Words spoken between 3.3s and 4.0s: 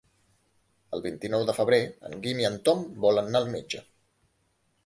anar al metge.